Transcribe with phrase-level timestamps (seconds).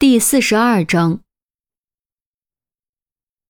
[0.00, 1.22] 第四十二章，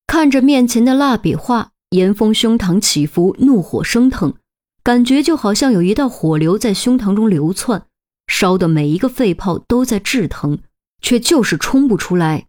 [0.07, 4.33] 看着面前的蜡笔画，严峰胸膛起伏，怒火升腾，
[4.81, 7.85] 感觉就好像有一道火流在胸膛中流窜，
[8.25, 10.57] 烧的每一个肺泡都在炙疼，
[11.03, 12.47] 却就是冲不出来。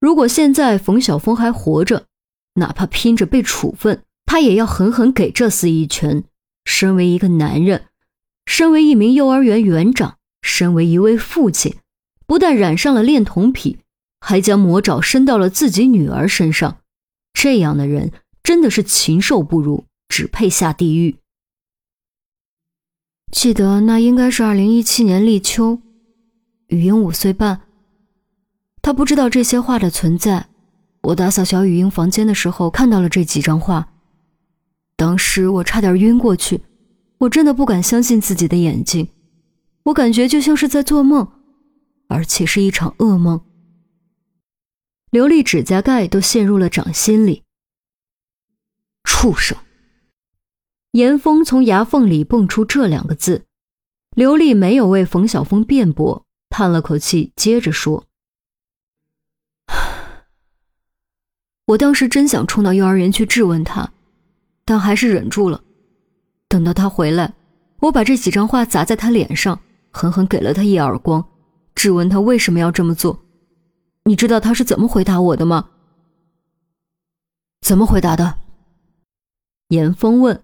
[0.00, 2.06] 如果现在冯晓峰还活着，
[2.54, 6.24] 哪怕拼着被处分，他也要狠狠给这厮一拳。
[6.64, 7.88] 身为一个男人，
[8.46, 11.76] 身为一名幼儿园园长，身为一位父亲。
[12.32, 13.80] 不但染上了恋童癖，
[14.18, 16.78] 还将魔爪伸到了自己女儿身上，
[17.34, 18.10] 这样的人
[18.42, 21.16] 真的是禽兽不如，只配下地狱。
[23.30, 25.82] 记得那应该是二零一七年立秋，
[26.68, 27.60] 雨英五岁半。
[28.80, 30.46] 他不知道这些画的存在。
[31.02, 33.92] 我打扫小雨英房间的时候看到了这几张画，
[34.96, 36.62] 当时我差点晕过去，
[37.18, 39.08] 我真的不敢相信自己的眼睛，
[39.82, 41.30] 我感觉就像是在做梦。
[42.12, 43.40] 而且是一场噩梦。
[45.10, 47.42] 刘丽指甲盖都陷入了掌心里。
[49.04, 49.56] 畜生！
[50.92, 53.46] 严峰从牙缝里蹦出这两个字。
[54.14, 58.06] 刘丽没有为冯晓峰辩驳，叹了口气，接着说
[61.64, 63.90] ：“我当时真想冲到幼儿园去质问他，
[64.66, 65.64] 但还是忍住了。
[66.46, 67.32] 等到他回来，
[67.80, 69.58] 我把这几张画砸在他脸上，
[69.90, 71.26] 狠狠给了他一耳光。”
[71.74, 73.24] 质问他为什么要这么做？
[74.04, 75.70] 你知道他是怎么回答我的吗？
[77.60, 78.38] 怎么回答的？
[79.68, 80.42] 严峰问。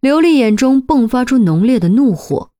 [0.00, 2.50] 刘丽眼中迸发出浓烈的怒火。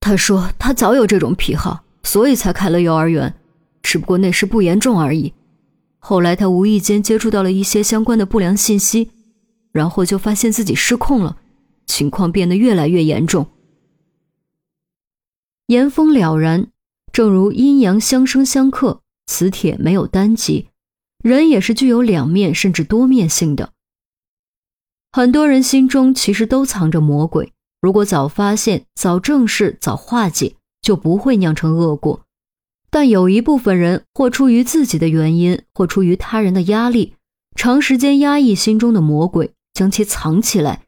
[0.00, 3.34] 他说他早有这种癖好，所以才开了幼儿园，
[3.82, 5.34] 只不过那时不严重而已。
[5.98, 9.10] 后来他无意间接触到了一些相关的不良信息，
[9.72, 11.38] 然后就发现自己失控了，
[11.86, 13.46] 情况变得越来越严重。
[15.66, 16.68] 严风了然，
[17.12, 20.68] 正如阴阳相生相克，磁铁没有单极，
[21.24, 23.72] 人也是具有两面甚至多面性的。
[25.10, 32.20] 很多人心中其实都藏着魔鬼，如果早发现、早正视、早化解，就不会酿成恶果。
[32.90, 37.14] 但有一部分人，或出于自己的原因，或出于他人的压力，
[37.56, 40.82] 长时间压抑心中的魔鬼，将其藏起来。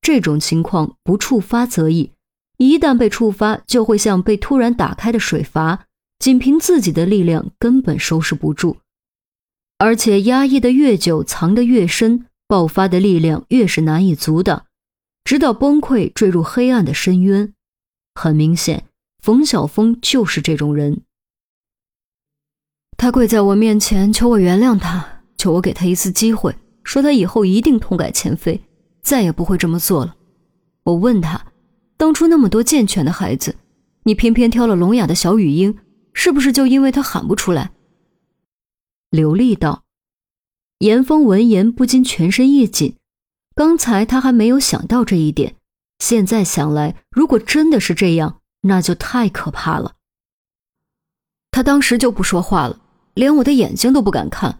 [0.00, 2.11] 这种情况不触发则已。
[2.68, 5.86] 一旦被触发，就会像被突然打开的水阀，
[6.18, 8.78] 仅凭自己的力量根本收拾不住。
[9.78, 14.66] 而且压抑的越久，藏得越深，爆发的力量越是难以阻挡，
[15.24, 17.52] 直到崩溃，坠入黑暗的深渊。
[18.14, 18.84] 很明显，
[19.20, 21.02] 冯晓峰就是这种人。
[22.96, 28.62] 他跪在我面前，求我原谅他，求我给他一次机会，说他以后一定痛改前非，
[29.00, 30.14] 再也不会这么做了。
[30.84, 31.51] 我问他。
[32.02, 33.54] 当初那么多健全的孩子，
[34.02, 35.78] 你偏偏挑了聋哑的小雨英，
[36.12, 37.70] 是不是就因为他喊不出来？
[39.10, 39.84] 刘丽道。
[40.80, 42.96] 严峰闻言不禁全身一紧，
[43.54, 45.54] 刚才他还没有想到这一点，
[46.00, 49.92] 现在想来，如果真的是这样，那就太可怕了。
[51.52, 52.80] 他当时就不说话了，
[53.14, 54.58] 连我的眼睛都不敢看。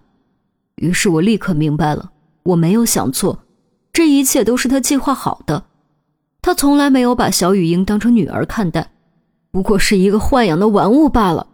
[0.77, 2.13] 于是我立刻明白了，
[2.45, 3.45] 我没有想错，
[3.93, 5.67] 这一切都是他计划好的。
[6.43, 8.93] 他从来没有把小雨英当成女儿看待，
[9.53, 11.47] 不过是一个豢养的玩物罢了。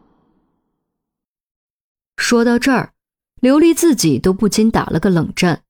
[2.17, 2.95] 说到这儿，
[3.41, 5.63] 刘丽自己都不禁打了个冷战。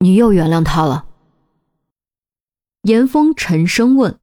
[0.00, 1.06] 你又原谅他了？
[2.82, 4.18] 严峰沉声问。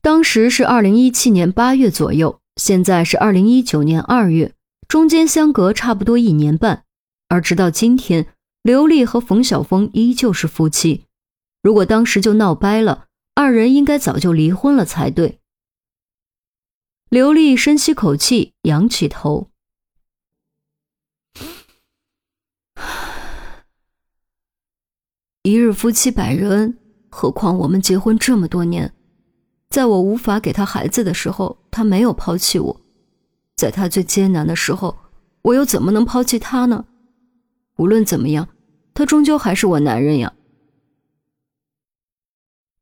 [0.00, 4.54] 当时是二零一七年八月左右，现在是二零一九年二月，
[4.88, 6.84] 中间相隔差不多一年半，
[7.28, 8.26] 而直到今天，
[8.62, 11.04] 刘丽和冯晓峰依旧是夫妻。
[11.62, 15.40] 如果当时就闹掰了，二人应该早就离婚了才对。
[17.10, 19.50] 刘丽深吸口气，仰起头。
[25.42, 26.78] 一日夫妻百日恩，
[27.10, 28.94] 何况我们结婚这么多年，
[29.68, 32.80] 在我无法给他孩子的时候，他没有抛弃我；
[33.56, 34.96] 在他最艰难的时候，
[35.42, 36.86] 我又怎么能抛弃他呢？
[37.76, 38.48] 无论怎么样，
[38.94, 40.32] 他终究还是我男人呀。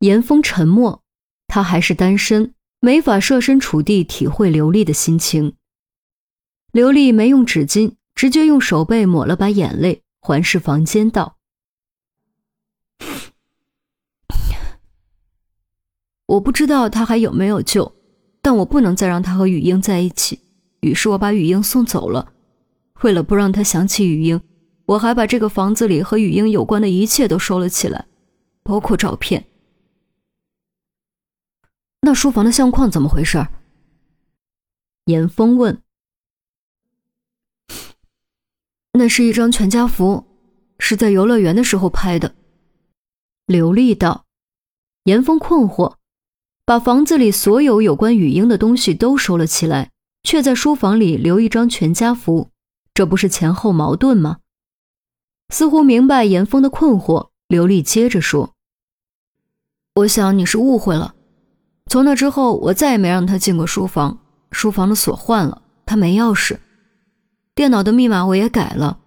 [0.01, 1.03] 严峰沉默，
[1.49, 5.55] 他还是单身，没法设身处地体会刘丽的心情。
[6.71, 11.39] 刘丽没用纸巾，直接用手背抹了把眼泪，环视房间道
[16.27, 17.97] ：“我不知道他还有没有救，
[18.41, 20.39] 但我不能再让他和雨英在一起。
[20.81, 22.35] 于是我把雨英送走了。
[23.03, 24.41] 为了不让他想起雨英，
[24.87, 28.07] 我还把这个房子里和雨英有关的一切都收了起来，
[28.63, 29.45] 包括照片。”
[32.09, 33.47] 那书房的相框怎么回事？
[35.05, 35.83] 严峰问。
[38.99, 40.25] 那是一张全家福，
[40.79, 42.35] 是在游乐园的时候拍的。
[43.45, 44.25] 刘丽道。
[45.05, 45.97] 严峰困惑，
[46.65, 49.91] 把房子里所有有关雨英的东西都收了起来，
[50.23, 52.51] 却在书房里留一张全家福，
[52.95, 54.39] 这不是前后矛盾吗？
[55.51, 58.55] 似乎明白严峰的困惑，刘丽接着说
[59.97, 61.17] ：“我想你是误会了。
[61.89, 64.19] 从那之后，我再也没让他进过书房。
[64.53, 66.59] 书房的锁换了，他没钥匙。
[67.55, 69.01] 电脑的密码我也改了。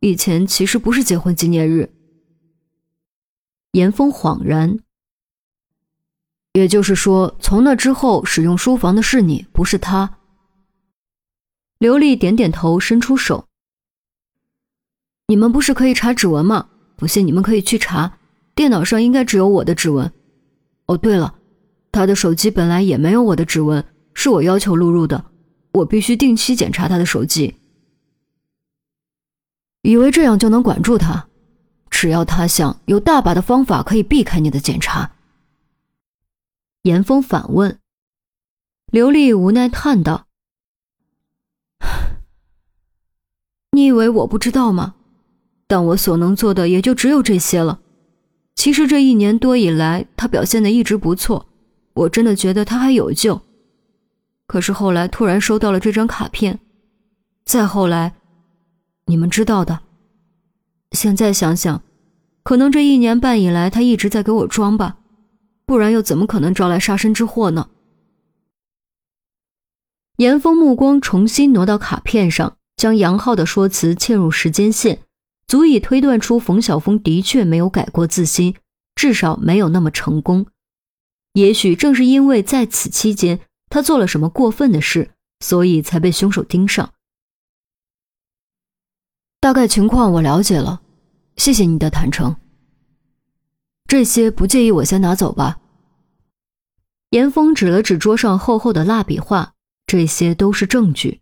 [0.00, 1.92] 以前其实不是结婚纪念日。”
[3.72, 4.78] 严峰恍然。
[6.52, 10.18] 也就是说，从那之后，使用书房的是你，不是他。
[11.78, 13.46] 刘丽点点头，伸出手。
[15.28, 16.68] 你们不是可以查指纹吗？
[16.96, 18.18] 不信你们可以去查，
[18.54, 20.12] 电脑上应该只有我的指纹。
[20.86, 21.36] 哦，对了，
[21.92, 23.84] 他的手机本来也没有我的指纹，
[24.14, 25.24] 是我要求录入的，
[25.72, 27.56] 我必须定期检查他的手机。
[29.82, 31.28] 以为这样就能管住他？
[31.90, 35.12] 只要他想，有大把的方法可以避开你的检查。
[36.82, 37.78] 严峰反问，
[38.90, 40.26] 刘丽无奈叹道
[43.72, 44.94] ：“你以为我不知道吗？”
[45.68, 47.80] 但我所能做的也就只有这些了。
[48.54, 51.49] 其实这一年多以来，他表现的一直不错，
[51.94, 53.40] 我真的觉得他还有救。
[54.46, 56.58] 可是后来突然收到了这张卡片，
[57.44, 58.14] 再后来，
[59.06, 59.80] 你们知道的。
[60.92, 61.82] 现在想想，
[62.42, 64.98] 可能这一年半以来他一直在给我装吧，
[65.66, 67.68] 不然又怎么可能招来杀身之祸呢？
[70.16, 75.02] 严峰目光重新挪到卡片上，将杨浩的说辞嵌入时间线。
[75.46, 78.54] 足以推断出冯晓峰的确没有改过自新，
[78.94, 80.46] 至少没有那么成功。
[81.32, 86.92] 也许正是因为在此期间他做了什么过分的事，所以才被凶手盯上。
[89.40, 90.82] 大概情况我了解了，
[91.36, 92.36] 谢谢你的坦诚。
[93.86, 95.60] 这些不介意我先拿走吧？
[97.10, 99.54] 严峰指了指桌上厚厚的蜡笔画，
[99.86, 101.20] 这些都是证据，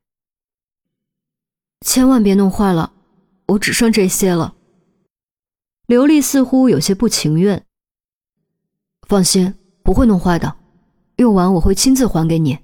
[1.81, 2.93] 千万别弄坏了。
[3.47, 4.55] 我只剩这些了。
[5.87, 7.65] 刘丽似乎有些不情愿。
[9.09, 9.55] 放心，
[9.89, 10.55] 不会弄坏的，
[11.17, 12.59] 用完我会亲自还给你。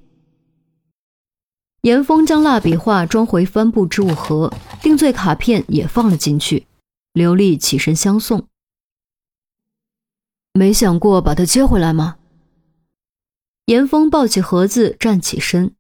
[1.81, 6.67] 严峰将蜡笔画装回帆布置物盒，定罪卡片也放了进去。
[7.15, 8.47] 刘丽起身相送。
[10.53, 12.19] 没想过把他接回来吗？
[13.65, 15.75] 严峰抱起盒子站起身，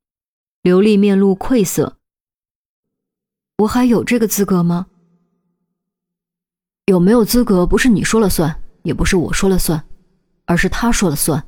[0.62, 1.98] 刘丽面露愧色。
[3.58, 4.86] 我还有这个资格吗？
[6.86, 9.86] 有没有资格不是你说了算，也不是我说了算，
[10.46, 11.46] 而是他说了算。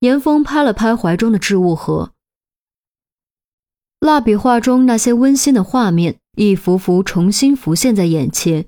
[0.00, 2.12] 严峰拍了拍怀中的置物盒，
[4.00, 8.66] 蜡笔画中那些温馨的画面一幅幅重新浮现在眼前。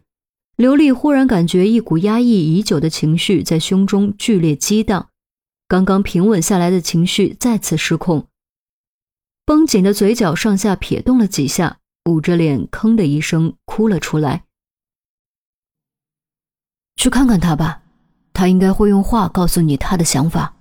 [0.56, 5.10] 刘丽忽然感觉一股压抑已久的情绪在胸中剧烈激荡，
[5.68, 8.26] 刚刚平稳下来的情绪再次失控，
[9.44, 14.44] 绷紧的嘴角上下撇动了几下，捂着脸，吭的一声哭了出来。
[16.96, 17.82] 去看看他吧，
[18.36, 20.56] 他应该会用话告诉你他的想法。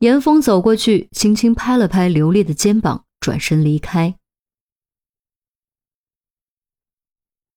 [0.00, 4.16] 严峰走过去，轻轻拍了拍刘烈的肩膀，转身离开。